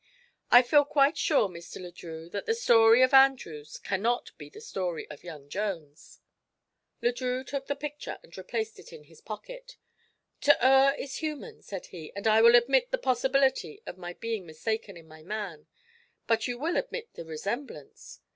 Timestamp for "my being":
13.99-14.43